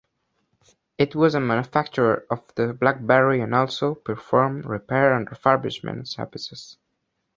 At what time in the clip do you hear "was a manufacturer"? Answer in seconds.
1.15-2.25